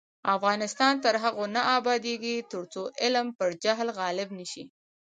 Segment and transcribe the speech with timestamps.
[0.35, 4.63] افغانستان تر هغو نه ابادیږي، ترڅو علم پر جهل غالب نشي.